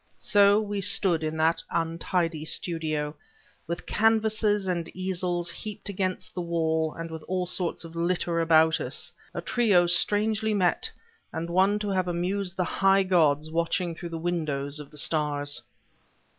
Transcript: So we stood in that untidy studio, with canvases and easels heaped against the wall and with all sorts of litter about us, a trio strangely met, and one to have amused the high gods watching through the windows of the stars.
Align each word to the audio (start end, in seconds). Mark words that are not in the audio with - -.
So 0.17 0.59
we 0.59 0.81
stood 0.81 1.23
in 1.23 1.37
that 1.37 1.61
untidy 1.69 2.43
studio, 2.43 3.13
with 3.67 3.85
canvases 3.85 4.67
and 4.67 4.89
easels 4.95 5.51
heaped 5.51 5.89
against 5.89 6.33
the 6.33 6.41
wall 6.41 6.95
and 6.95 7.11
with 7.11 7.21
all 7.27 7.45
sorts 7.45 7.83
of 7.83 7.95
litter 7.95 8.39
about 8.39 8.79
us, 8.81 9.13
a 9.35 9.41
trio 9.41 9.85
strangely 9.85 10.55
met, 10.55 10.89
and 11.31 11.51
one 11.51 11.77
to 11.77 11.89
have 11.89 12.07
amused 12.07 12.55
the 12.57 12.63
high 12.63 13.03
gods 13.03 13.51
watching 13.51 13.93
through 13.93 14.09
the 14.09 14.17
windows 14.17 14.79
of 14.79 14.89
the 14.89 14.97
stars. 14.97 15.61